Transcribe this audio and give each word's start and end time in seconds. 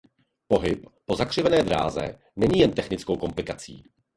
Pohyb 0.47 0.89
po 1.05 1.15
zakřivené 1.15 1.63
dráze 1.63 2.19
není 2.35 2.59
jen 2.59 2.71
technickou 2.71 3.15
komplikací. 3.17 3.83